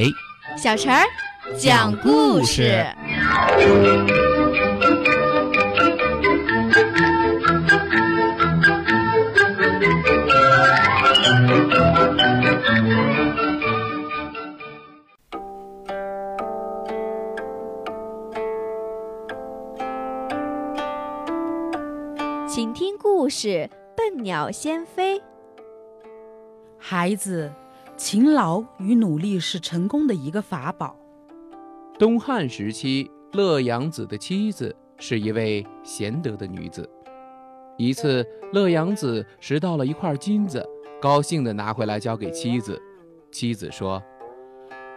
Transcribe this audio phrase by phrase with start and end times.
[0.00, 0.10] 阿伟，
[0.56, 1.04] 小陈儿
[1.58, 2.86] 讲故事。
[22.48, 23.48] 请听故事
[23.96, 25.18] 《笨鸟先飞》。
[26.78, 27.52] 孩子，
[28.02, 30.96] 勤劳与努力是成功的一个法宝。
[31.98, 36.88] 东汉时期，乐阳子的妻子是一位贤德的女子。
[37.76, 40.66] 一次，乐阳子拾到了一块金子，
[40.98, 42.80] 高兴地拿回来交给妻子。
[43.30, 44.02] 妻子说：“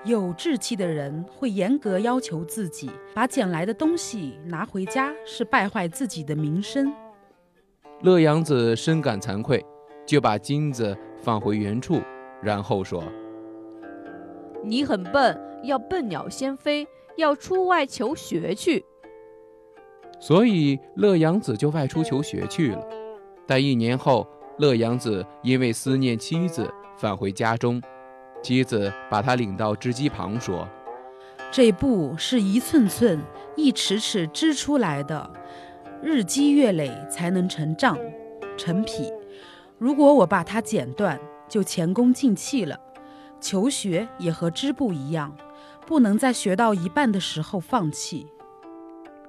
[0.06, 6.90] 有志气的人会严格要求自己，把捡来的东西拿回家是败坏自己的名声。”
[8.02, 9.62] 乐阳子深感惭愧，
[10.08, 12.02] 就把金子放回原处，
[12.44, 13.04] 然后说
[14.64, 18.84] ：“你很笨，要笨鸟先飞，要出外求学去。”
[20.20, 22.88] 所以乐阳子就外出求学去了。
[23.48, 24.28] 但一年后，
[24.58, 27.82] 乐阳子因为思念妻子，返回家中，
[28.42, 30.68] 妻子把他领到织机旁，说
[31.52, 33.20] ：“这布是一寸寸、
[33.56, 35.30] 一尺尺织出来的。”
[36.02, 37.98] 日积月累才能成丈、
[38.58, 39.10] 成匹。
[39.78, 41.18] 如果我把它剪断，
[41.54, 42.80] 就前功尽弃了。
[43.40, 45.32] 求学也和织布一样，
[45.86, 48.26] 不能在学到一半的时候放弃。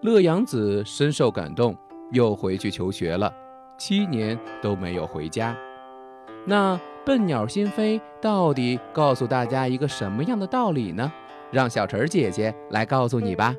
[0.00, 1.76] 乐阳子深受感动，
[2.12, 3.30] 又回去求学了，
[3.76, 5.54] 七年都没有回家。
[6.46, 11.12] 那笨鸟先飞到底告诉大家一个什么样的道理呢？
[11.50, 13.54] 让小陈姐姐来告诉你吧。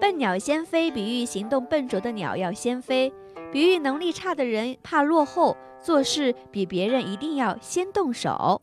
[0.00, 3.12] 笨鸟先飞，比喻行动笨拙的鸟要先飞，
[3.52, 8.62] 比喻能力差的人怕落后，做事比别人一定要先动手。